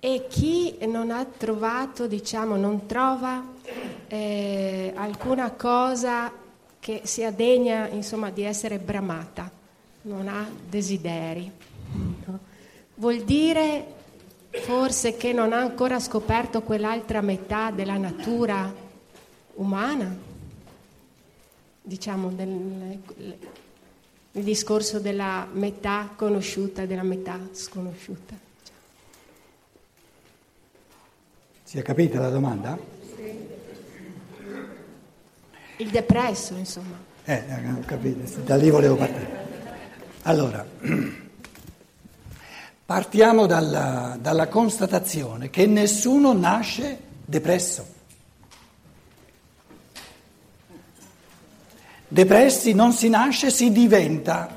[0.00, 3.44] E chi non ha trovato, diciamo, non trova
[4.06, 6.32] eh, alcuna cosa
[6.78, 9.50] che sia degna, insomma, di essere bramata,
[10.02, 11.50] non ha desideri.
[12.24, 12.38] No?
[12.94, 13.94] Vuol dire
[14.50, 18.72] forse che non ha ancora scoperto quell'altra metà della natura
[19.54, 20.16] umana,
[21.82, 23.00] diciamo, del,
[24.32, 28.46] il discorso della metà conosciuta e della metà sconosciuta.
[31.68, 32.78] Si è capita la domanda?
[35.76, 36.98] Il depresso, insomma.
[37.24, 37.44] Eh,
[37.76, 39.46] ho capito, da lì volevo partire.
[40.22, 40.66] Allora,
[42.86, 47.86] partiamo dalla, dalla constatazione che nessuno nasce depresso.
[52.08, 54.56] Depressi non si nasce, si diventa.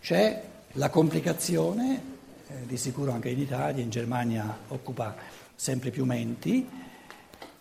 [0.00, 2.13] C'è la complicazione, eh,
[2.64, 5.14] di sicuro anche in Italia, in Germania occupa
[5.54, 6.66] sempre più menti,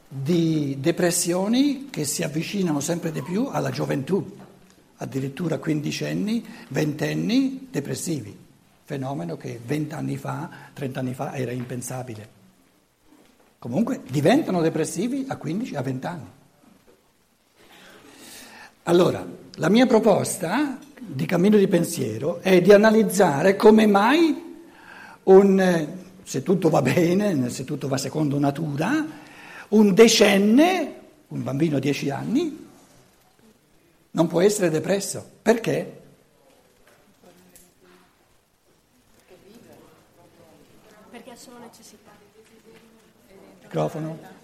[0.08, 4.38] di depressioni che si avvicinano sempre di più alla gioventù,
[4.98, 8.38] addirittura quindicenni, ventenni depressivi,
[8.84, 12.42] fenomeno che vent'anni fa, trent'anni fa era impensabile.
[13.58, 16.28] Comunque diventano depressivi a 15, a 20 anni.
[18.84, 24.43] Allora, la mia proposta di cammino di pensiero è di analizzare come mai
[25.24, 25.88] un,
[26.24, 29.06] se tutto va bene, se tutto va secondo natura,
[29.70, 32.68] un decenne, un bambino di 10 anni,
[34.12, 35.28] non può essere depresso.
[35.42, 36.02] Perché?
[41.10, 42.12] Perché ha solo necessità.
[43.64, 44.42] Microfono.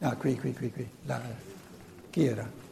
[0.00, 0.88] Ah, qui, qui, qui, qui.
[1.06, 1.20] La,
[2.10, 2.67] chi era?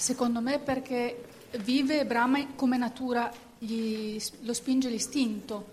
[0.00, 1.24] Secondo me perché
[1.62, 5.72] vive Brahma come natura, gli, lo spinge l'istinto,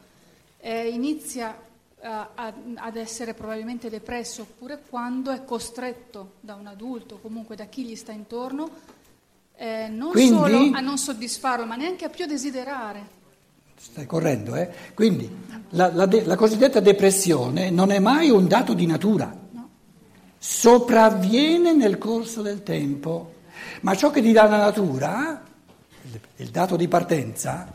[0.59, 7.19] eh, inizia uh, a, ad essere probabilmente depresso oppure quando è costretto da un adulto,
[7.21, 8.69] comunque da chi gli sta intorno,
[9.55, 13.15] eh, non Quindi, solo a non soddisfarlo, ma neanche a più desiderare.
[13.79, 14.69] Stai correndo, eh?
[14.93, 15.31] Quindi
[15.69, 19.69] la, la, de, la cosiddetta depressione non è mai un dato di natura, No.
[20.37, 23.35] sopravviene nel corso del tempo,
[23.81, 25.41] ma ciò che ti dà la natura,
[26.37, 27.73] il, dato di partenza,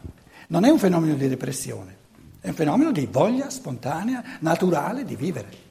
[0.48, 1.96] non è un fenomeno di depressione,
[2.40, 5.70] è un fenomeno di voglia spontanea, naturale di vivere.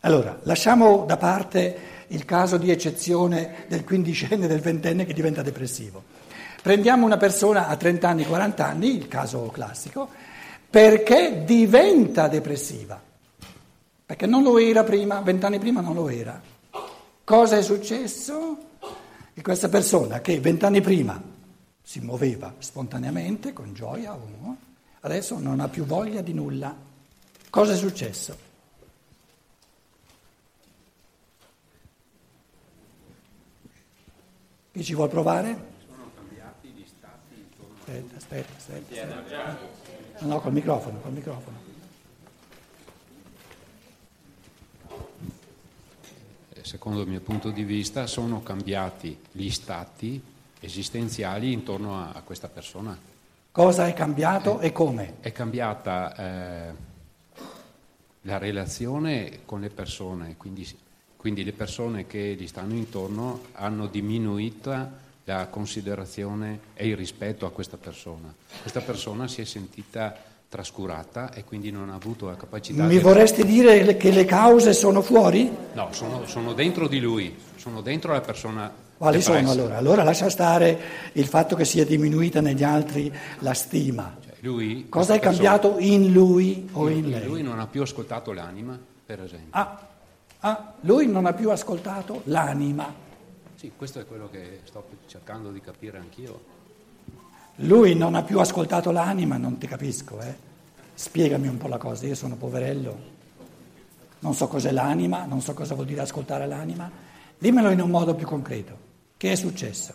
[0.00, 6.02] Allora, lasciamo da parte il caso di eccezione del quindicenne del ventenne che diventa depressivo.
[6.62, 10.08] Prendiamo una persona a 30 anni, 40 anni, il caso classico,
[10.68, 13.00] perché diventa depressiva.
[14.06, 16.40] Perché non lo era prima, vent'anni prima non lo era.
[17.24, 18.58] Cosa è successo?
[19.32, 21.20] Che questa persona che vent'anni prima
[21.82, 24.16] si muoveva spontaneamente, con gioia,
[25.00, 26.76] adesso non ha più voglia di nulla.
[27.48, 28.36] Cosa è successo?
[34.72, 35.72] Chi ci vuol provare?
[35.86, 39.18] Sono cambiati gli stati intorno Aspetta, aspetta, aspetta.
[39.18, 39.58] aspetta.
[40.20, 41.73] No, no, col microfono, col microfono.
[46.84, 50.22] Secondo il mio punto di vista sono cambiati gli stati
[50.60, 52.94] esistenziali intorno a, a questa persona.
[53.50, 55.14] Cosa è cambiato e come?
[55.20, 56.74] È cambiata eh,
[58.20, 60.68] la relazione con le persone, quindi,
[61.16, 64.90] quindi le persone che gli stanno intorno hanno diminuito
[65.24, 68.30] la considerazione e il rispetto a questa persona.
[68.60, 70.14] Questa persona si è sentita
[70.54, 72.98] trascurata e quindi non ha avuto la capacità Mi di...
[73.00, 75.50] vorresti dire che le cause sono fuori?
[75.72, 78.72] No, sono, sono dentro di lui, sono dentro la persona.
[78.96, 79.58] Quali sono depressa.
[79.60, 79.76] allora?
[79.78, 80.80] Allora lascia stare
[81.14, 84.16] il fatto che sia diminuita negli altri la stima.
[84.24, 87.42] Cioè, lui, Cosa è persona- cambiato in lui o in Lui lei?
[87.42, 89.48] non ha più ascoltato l'anima, per esempio.
[89.50, 89.88] Ah,
[90.38, 92.94] ah, lui non ha più ascoltato l'anima.
[93.56, 96.52] Sì, questo è quello che sto cercando di capire anch'io.
[97.56, 100.34] Lui non ha più ascoltato l'anima, non ti capisco, eh.
[100.94, 103.12] Spiegami un po' la cosa, io sono poverello,
[104.24, 106.90] non so cos'è l'anima, non so cosa vuol dire ascoltare l'anima.
[107.36, 108.76] Dimmelo in un modo più concreto.
[109.18, 109.92] Che è successo?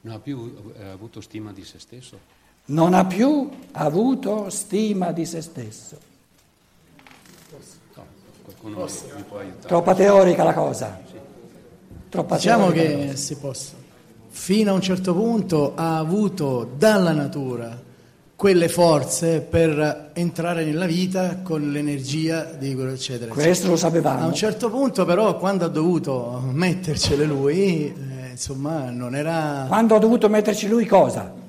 [0.00, 2.18] Non ha più eh, avuto stima di se stesso.
[2.66, 5.98] Non ha più avuto stima di se stesso.
[7.94, 8.06] No,
[8.42, 9.68] qualcuno mi può aiutare?
[9.68, 11.00] Troppa teorica la cosa.
[12.08, 13.74] Troppa Diciamo teorica che si possa.
[14.28, 17.86] Fino a un certo punto ha avuto dalla natura
[18.36, 23.32] quelle forze per entrare nella vita con l'energia di quello eccetera.
[23.32, 24.20] Questo lo sapevamo.
[24.20, 29.96] A un certo punto però quando ha dovuto mettercele lui, eh, insomma non era Quando
[29.96, 31.46] ha dovuto metterci lui cosa?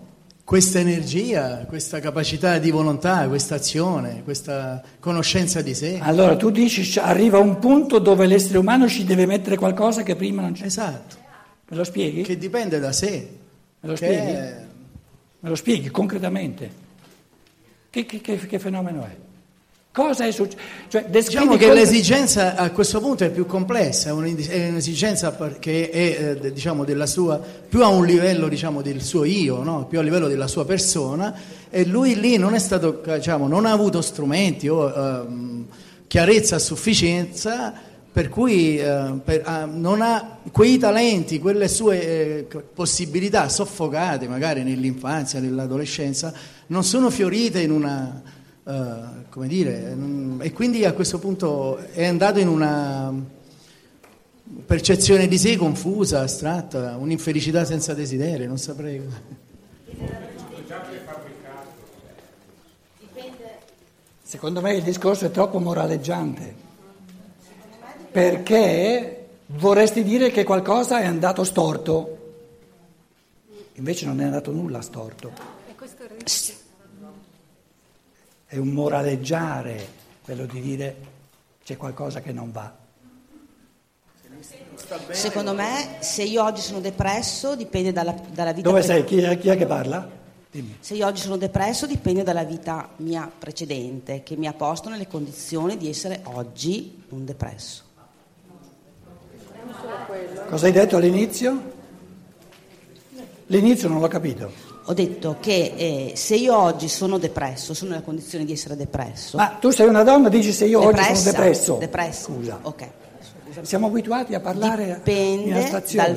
[0.49, 5.99] questa energia, questa capacità di volontà, questa azione, questa conoscenza di sé.
[6.01, 10.41] Allora tu dici arriva un punto dove l'essere umano ci deve mettere qualcosa che prima
[10.41, 10.65] non c'è.
[10.65, 11.17] Esatto,
[11.69, 12.21] Me lo spieghi?
[12.23, 13.27] che dipende da sé.
[13.81, 14.15] Me lo spieghi?
[14.31, 14.65] è-
[15.41, 16.69] Me lo spieghi concretamente?
[17.89, 19.15] Che, che- che- che fenomeno è?
[19.91, 20.57] Cosa è successo?
[20.87, 26.37] Cioè, Diciamo che cosa- l'esigenza a questo punto è più complessa, è un'esigenza che è
[26.43, 29.87] eh, diciamo, della sua, più a un livello diciamo, del suo io, no?
[29.87, 31.33] più a livello della sua persona
[31.69, 35.65] e lui lì non è stato, diciamo, non ha avuto strumenti o ehm,
[36.07, 37.73] chiarezza a sufficienza
[38.11, 44.63] per cui eh, per- ah, non ha quei talenti, quelle sue eh, possibilità soffocate magari
[44.63, 46.33] nell'infanzia, nell'adolescenza,
[46.67, 48.37] non sono fiorite in una
[48.69, 53.11] eh, come dire, mm, e quindi a questo punto è andato in una
[54.63, 59.01] percezione di sé confusa, astratta, un'infelicità senza desiderio, non saprei.
[64.21, 66.53] Secondo me il discorso è troppo moraleggiante,
[68.11, 72.17] perché vorresti dire che qualcosa è andato storto,
[73.73, 75.57] invece non è andato nulla storto.
[78.45, 79.87] È un moraleggiare
[80.21, 80.95] quello di dire
[81.63, 82.75] c'è qualcosa che non va.
[85.11, 89.03] Secondo me, se io oggi sono depresso, dipende dalla, dalla vita Dove pre- sei?
[89.03, 90.09] Chi è, chi è che parla?
[90.51, 90.77] Dimmi.
[90.79, 95.07] Se io oggi sono depresso, dipende dalla vita mia precedente, che mi ha posto nelle
[95.07, 97.88] condizioni di essere oggi un depresso.
[100.49, 101.77] Cosa hai detto all'inizio?
[103.47, 104.51] L'inizio non l'ho capito.
[104.85, 109.37] Ho detto che eh, se io oggi sono depresso, sono nella condizione di essere depresso.
[109.37, 111.75] Ma tu sei una donna, dici se io oggi sono depresso.
[111.75, 112.23] Depressa.
[112.31, 112.59] Scusa.
[112.63, 112.87] Ok.
[113.61, 116.13] Siamo abituati a parlare in Dipende astrazioni.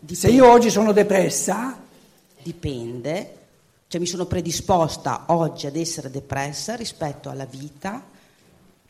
[0.00, 1.78] dal- Se io oggi sono depressa,
[2.42, 3.34] Dipende,
[3.86, 8.02] cioè mi sono predisposta oggi ad essere depressa rispetto alla vita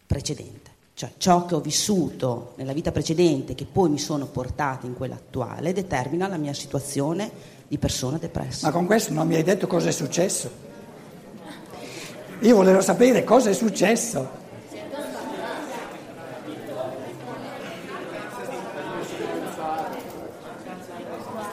[0.06, 0.69] precedente.
[1.00, 5.14] Cioè ciò che ho vissuto nella vita precedente, che poi mi sono portata in quella
[5.14, 7.30] attuale, determina la mia situazione
[7.66, 8.66] di persona depressa.
[8.66, 10.50] ma con questo non mi hai detto cosa è successo.
[12.40, 14.28] Io volevo sapere cosa è successo.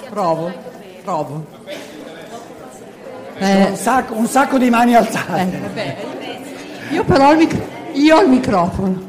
[0.10, 0.54] Provo,
[1.04, 1.46] provo.
[3.38, 5.42] Eh, un, sacco, un sacco di mani alzate.
[5.42, 6.06] eh, vabbè.
[6.90, 9.07] Io però ho il, mic- io ho il microfono.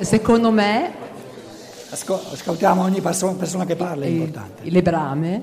[0.00, 0.92] Secondo me
[1.90, 4.68] Asco- ascoltiamo ogni perso- persona che parla, è importante.
[4.70, 5.42] le brame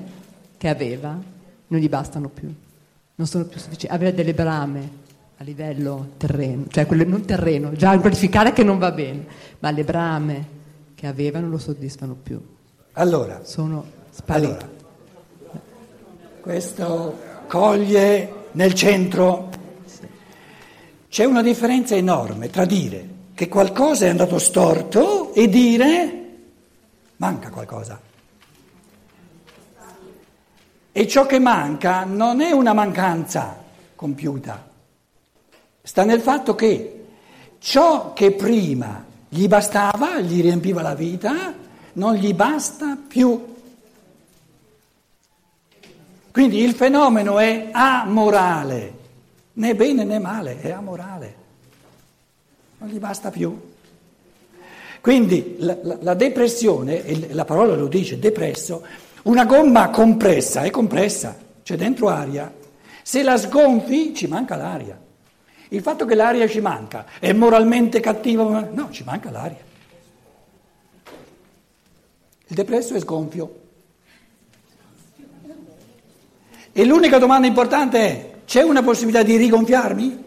[0.58, 1.16] che aveva
[1.68, 2.52] non gli bastano più,
[3.14, 3.94] non sono più sufficienti.
[3.94, 4.98] Avere delle brame
[5.36, 9.24] a livello terreno, cioè quelle non terreno, già qualificare che non va bene,
[9.60, 10.46] ma le brame
[10.94, 12.38] che aveva non lo soddisfano più,
[12.94, 14.46] Allora, sono sparite.
[14.48, 14.68] allora,
[16.40, 19.48] questo coglie nel centro.
[21.08, 26.28] C'è una differenza enorme tra dire che qualcosa è andato storto e dire
[27.16, 27.98] manca qualcosa.
[30.92, 33.56] E ciò che manca non è una mancanza
[33.94, 34.68] compiuta,
[35.80, 37.06] sta nel fatto che
[37.56, 41.54] ciò che prima gli bastava, gli riempiva la vita,
[41.94, 43.54] non gli basta più.
[46.30, 48.98] Quindi il fenomeno è amorale,
[49.54, 51.39] né bene né male, è amorale,
[52.80, 53.58] non gli basta più.
[55.00, 58.84] Quindi la, la- la depressione, e la parola lo dice, depresso,
[59.22, 62.52] una gomma compressa è compressa, c'è dentro aria.
[63.02, 64.98] Se la sgonfi ci manca l'aria.
[65.72, 68.48] Il fatto che l'aria ci manca è moralmente cattivo?
[68.72, 69.68] No, ci manca l'aria.
[72.46, 73.58] Il depresso è sgonfio.
[76.72, 80.24] E l'unica domanda importante è, c'è una possibilità di rigonfiarmi?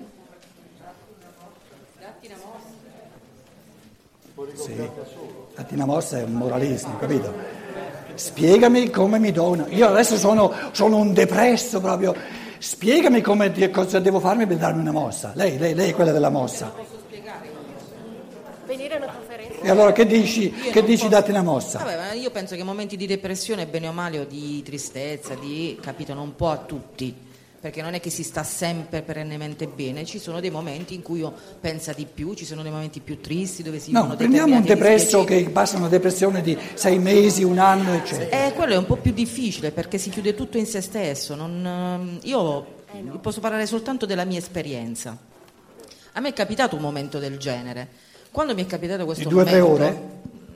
[4.54, 4.90] Sì,
[5.56, 7.34] datti una mossa è un moralismo, capito?
[8.16, 9.66] Spiegami come mi dono.
[9.70, 12.16] Io adesso sono, sono un depresso proprio.
[12.60, 15.32] Spiegami come, cosa devo farmi per darmi una mossa.
[15.36, 16.72] Lei, lei, lei è quella della mossa.
[18.66, 19.60] Venire a una conferenza.
[19.62, 21.80] E allora che dici, che dici datti una mossa?
[21.80, 25.78] Vabbè, ma io penso che momenti di depressione, bene o male, o di tristezza, di,
[25.82, 27.14] capito, non un po' a tutti,
[27.64, 31.22] perché non è che si sta sempre perennemente bene, ci sono dei momenti in cui
[31.22, 34.56] uno pensa di più, ci sono dei momenti più tristi dove si No, vivono prendiamo
[34.58, 38.48] un depresso che passa una depressione di sei mesi, un anno, eccetera.
[38.48, 41.36] Eh, quello è un po' più difficile perché si chiude tutto in se stesso.
[41.36, 42.66] non, ehm, io
[43.22, 45.18] posso parlare soltanto della mia esperienza.
[46.12, 47.88] A me è capitato un momento del genere.
[48.30, 49.84] Quando mi è capitato questo Di due o tre momento...
[49.86, 50.00] ore?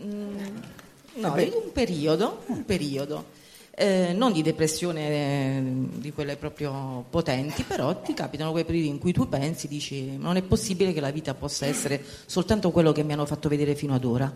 [0.03, 3.35] Mm, no, Eh un periodo, un periodo.
[3.79, 5.61] Eh, non di depressione eh,
[5.97, 10.35] di quelle proprio potenti, però ti capitano quei periodi in cui tu pensi, dici, non
[10.35, 13.93] è possibile che la vita possa essere soltanto quello che mi hanno fatto vedere fino
[13.93, 14.35] ad ora.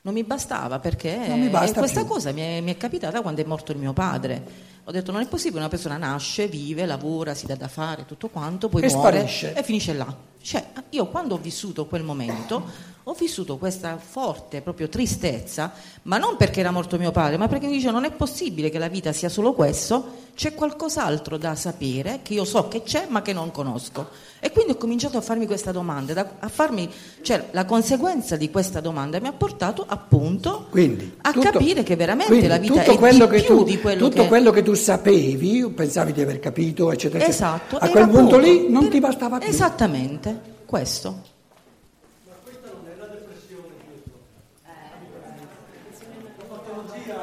[0.00, 2.08] Non mi bastava perché mi basta questa più.
[2.08, 4.42] cosa mi è, mi è capitata quando è morto il mio padre.
[4.90, 8.26] Ho detto non è possibile, una persona nasce, vive, lavora, si dà da fare, tutto
[8.28, 9.54] quanto, poi E muore sparisce.
[9.54, 10.12] e finisce là.
[10.42, 16.36] Cioè, io quando ho vissuto quel momento ho vissuto questa forte proprio tristezza, ma non
[16.36, 19.12] perché era morto mio padre, ma perché mi dice non è possibile che la vita
[19.12, 23.50] sia solo questo, c'è qualcos'altro da sapere che io so che c'è ma che non
[23.50, 24.08] conosco.
[24.38, 26.88] E quindi ho cominciato a farmi questa domanda, da- a farmi,
[27.20, 31.96] cioè la conseguenza di questa domanda mi ha portato appunto Quindi, a tutto- capire che
[31.96, 34.28] veramente la vita tutto è quello di più tu, di quello tutto che...
[34.28, 37.54] quello che tu sapevi, pensavi di aver capito, eccetera, eccetera.
[37.56, 37.76] Esatto.
[37.76, 38.38] A quel punto poco.
[38.38, 39.48] lì non Per- ti bastava più.
[39.48, 41.28] Esattamente, questo.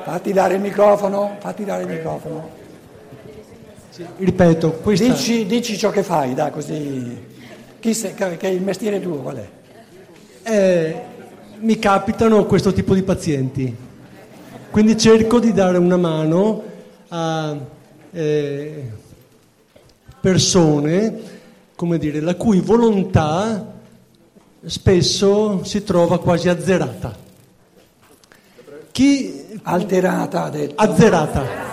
[0.04, 2.50] Fatti dare il microfono, fatti dare il microfono.
[4.18, 7.26] Ripeto, questa, Dici, dici ciò che fai, dai, così.
[7.80, 9.48] Chi sei, che che è il mestiere tuo, qual è?
[10.50, 11.02] eh,
[11.60, 13.76] mi capitano questo tipo di pazienti,
[14.72, 16.64] quindi cerco di dare una mano
[17.10, 17.56] a
[18.12, 18.84] eh,
[20.20, 21.20] persone,
[21.76, 23.74] come dire, la cui volontà
[24.66, 27.16] spesso si trova quasi azzerata.
[28.92, 30.74] Chi Alterata, ha detto.
[30.76, 31.66] azzerata,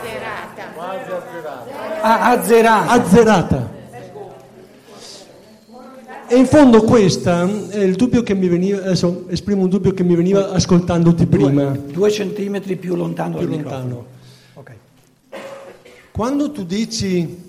[2.06, 2.90] Ah, azzerata.
[2.90, 3.72] azzerata.
[6.26, 10.02] E in fondo questa è il dubbio che mi veniva, adesso esprimo un dubbio che
[10.02, 11.64] mi veniva ascoltandoti prima.
[11.70, 13.56] Due, due centimetri più lontano Più lontano.
[13.84, 14.06] microfono.
[16.14, 17.42] Quando tu dici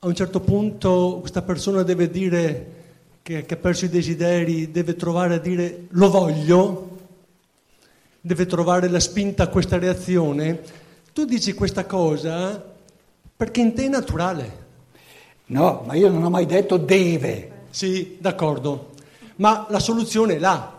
[0.00, 2.72] a un certo punto questa persona deve dire
[3.22, 6.98] che, che ha perso i desideri, deve trovare a dire lo voglio,
[8.20, 10.60] deve trovare la spinta a questa reazione,
[11.14, 12.62] tu dici questa cosa
[13.34, 14.66] perché in te è naturale.
[15.46, 17.52] No, ma io non ho mai detto deve.
[17.70, 18.90] Sì, d'accordo,
[19.36, 20.76] ma la soluzione è là.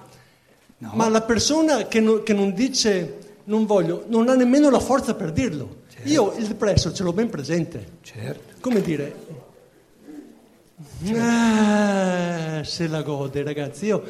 [0.77, 0.91] No.
[0.93, 5.15] Ma la persona che, no- che non dice non voglio, non ha nemmeno la forza
[5.15, 5.79] per dirlo.
[6.03, 7.85] Io il depresso ce l'ho ben presente.
[8.01, 8.55] Certo.
[8.59, 9.15] Come dire,
[11.15, 14.03] ah, se la gode ragazzi, io,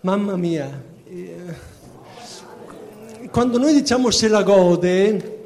[0.00, 1.72] mamma mia, eh,
[3.30, 5.38] quando noi diciamo se la gode,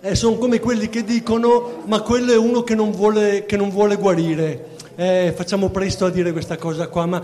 [0.00, 3.70] eh, sono come quelli che dicono ma quello è uno che non vuole, che non
[3.70, 4.74] vuole guarire.
[4.98, 7.22] Eh, facciamo presto a dire questa cosa qua, ma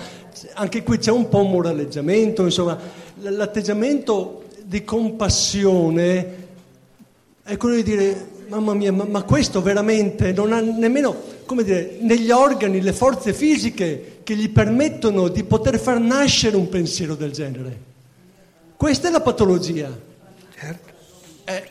[0.54, 2.78] anche qui c'è un po' un moraleggiamento, insomma,
[3.21, 6.40] l'atteggiamento di compassione
[7.42, 11.14] è quello di dire, mamma mia, ma, ma questo veramente non ha nemmeno,
[11.45, 16.69] come dire, negli organi le forze fisiche che gli permettono di poter far nascere un
[16.69, 17.90] pensiero del genere.
[18.76, 19.90] Questa è la patologia.
[20.59, 20.90] Certo.
[21.45, 21.62] Eh,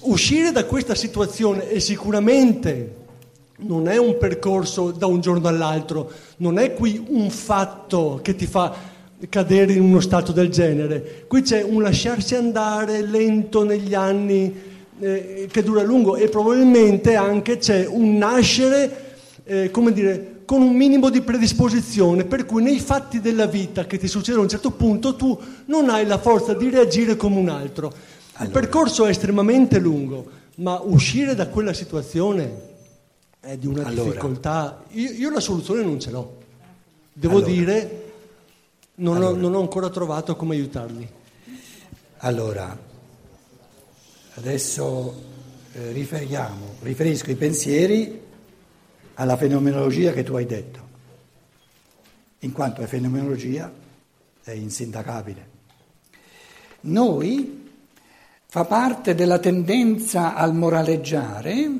[0.00, 2.96] uscire da questa situazione e sicuramente
[3.56, 8.46] non è un percorso da un giorno all'altro, non è qui un fatto che ti
[8.46, 8.74] fa
[9.28, 14.54] cadere in uno stato del genere, qui c'è un lasciarsi andare lento negli anni
[14.98, 20.62] eh, che dura a lungo e probabilmente anche c'è un nascere, eh, come dire, con
[20.62, 24.50] un minimo di predisposizione, per cui nei fatti della vita che ti succedono a un
[24.50, 27.92] certo punto tu non hai la forza di reagire come un altro.
[28.40, 32.68] Il percorso è estremamente lungo, ma uscire da quella situazione
[33.38, 34.08] è di una Allora.
[34.08, 34.82] difficoltà.
[34.92, 36.38] Io, io la soluzione non ce l'ho.
[37.12, 37.50] Devo Allora.
[37.52, 37.99] dire,
[39.00, 39.40] non, ho, Allora.
[39.40, 41.08] non ho ancora trovato come aiutarli.
[42.18, 42.78] Allora,
[44.34, 45.22] adesso
[45.72, 48.28] eh, riferiamo, riferisco i pensieri
[49.14, 50.88] alla fenomenologia che tu hai detto,
[52.40, 53.72] in quanto è fenomenologia
[54.42, 55.48] è insindacabile.
[56.82, 57.68] Noi
[58.46, 61.70] fa parte della tendenza al moraleggiare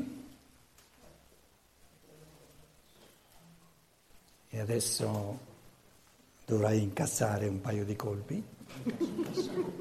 [4.49, 5.49] e adesso
[6.45, 8.43] dovrai incassare un paio di colpi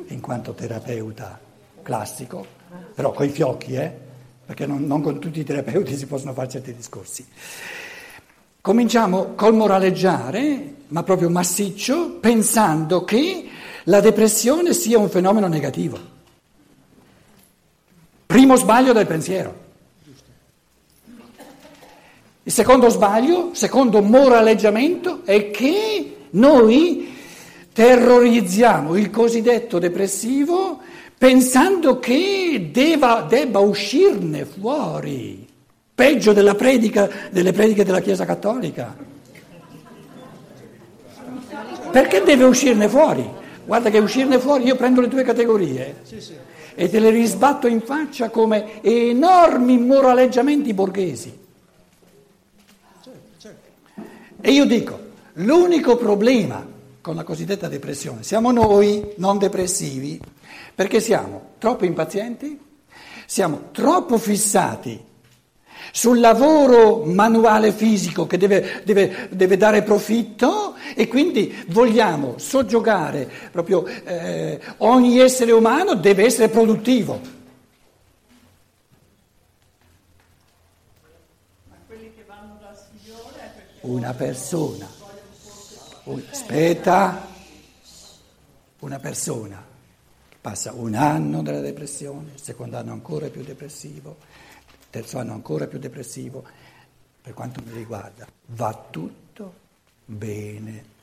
[0.09, 1.39] in quanto terapeuta
[1.83, 2.47] classico,
[2.95, 3.93] però coi fiocchi, eh?
[4.45, 7.27] perché non, non con tutti i terapeuti si possono fare certi discorsi.
[8.61, 13.49] Cominciamo col moraleggiare, ma proprio massiccio, pensando che
[13.85, 15.99] la depressione sia un fenomeno negativo.
[18.27, 19.69] Primo sbaglio del pensiero.
[22.43, 27.17] Il secondo sbaglio, secondo moraleggiamento, è che noi
[27.73, 30.81] terrorizziamo il cosiddetto depressivo
[31.17, 35.49] pensando che deva- debba uscirne fuori
[36.01, 38.97] peggio predica, delle prediche della Chiesa Cattolica.
[41.91, 43.29] Perché deve uscirne fuori?
[43.67, 45.97] Guarda che uscirne fuori io prendo le tue categorie
[46.75, 51.39] e te le risbatto in faccia come enormi moraleggiamenti borghesi.
[54.41, 54.99] E io dico,
[55.45, 56.67] l'unico problema
[57.01, 60.21] con la cosiddetta depressione siamo noi non depressivi,
[60.75, 62.59] perché siamo troppo impazienti,
[63.27, 65.09] siamo troppo fissati
[65.93, 73.87] sul lavoro manuale fisico che deve, deve, deve dare profitto e quindi vogliamo soggiogare proprio
[73.87, 77.39] eh, ogni essere umano deve essere produttivo.
[83.83, 84.87] Una persona,
[86.05, 87.27] un, aspetta,
[88.81, 89.63] una persona
[90.41, 94.17] passa un anno della depressione, il secondo anno ancora più depressivo,
[94.81, 96.43] il terzo anno ancora più depressivo,
[97.21, 99.55] per quanto mi riguarda, va tutto
[100.07, 100.99] bene.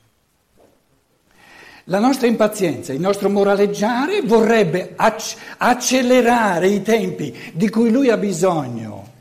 [1.85, 8.17] La nostra impazienza, il nostro moraleggiare vorrebbe ac- accelerare i tempi di cui lui ha
[8.17, 9.13] bisogno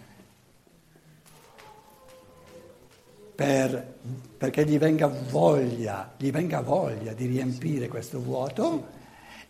[3.37, 3.95] per,
[4.36, 8.94] perché gli venga voglia, gli venga voglia di riempire questo vuoto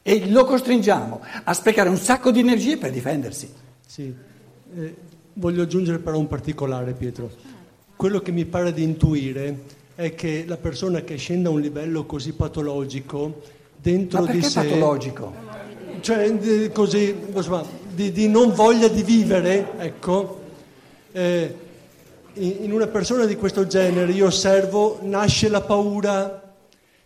[0.02, 3.52] e lo costringiamo a sprecare un sacco di energie per difendersi.
[3.84, 4.14] Sì,
[4.76, 4.94] eh,
[5.34, 7.30] voglio aggiungere però un particolare Pietro.
[7.96, 9.62] Quello che mi pare di intuire
[9.96, 13.40] è che la persona che scende a un livello così patologico
[13.76, 14.62] dentro Ma di perché sé...
[14.62, 15.34] patologico?
[16.00, 20.40] Cioè, di, così, insomma, di, di non voglia di vivere, ecco,
[21.10, 21.54] eh,
[22.38, 26.54] in una persona di questo genere io osservo nasce la paura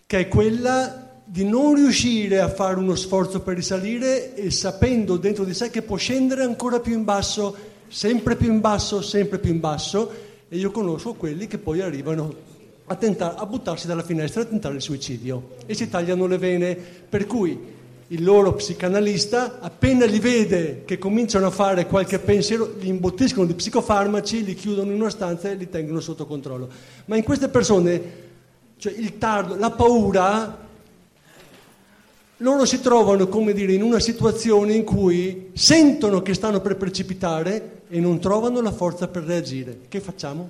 [0.06, 5.44] che è quella di non riuscire a fare uno sforzo per risalire e sapendo dentro
[5.44, 7.56] di sé che può scendere ancora più in basso,
[7.86, 10.10] sempre più in basso, sempre più in basso,
[10.48, 12.34] e io conosco quelli che poi arrivano
[12.86, 15.50] a, tentare, a buttarsi dalla finestra a tentare il suicidio.
[15.66, 17.56] E si tagliano le vene, per cui
[18.12, 23.54] il loro psicanalista appena li vede che cominciano a fare qualche pensiero, li imbottiscono di
[23.54, 26.68] psicofarmaci, li chiudono in una stanza e li tengono sotto controllo.
[27.04, 28.02] Ma in queste persone,
[28.78, 30.68] cioè il tardo, la paura,
[32.38, 37.82] loro si trovano, come dire, in una situazione in cui sentono che stanno per precipitare
[37.88, 39.82] e non trovano la forza per reagire.
[39.88, 40.48] Che facciamo?